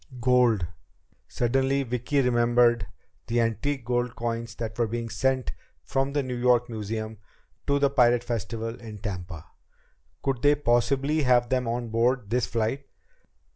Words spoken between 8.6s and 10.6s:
in Tampa. Could they